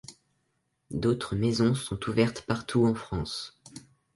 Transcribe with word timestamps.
D'autres 0.89 1.35
maisons 1.35 1.75
sont 1.75 2.09
ouvertes 2.09 2.41
partout 2.47 2.87
en 2.87 2.95
France. 2.95 3.55